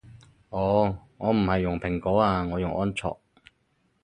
[0.49, 3.21] 哦我唔係用蘋果啊我用安卓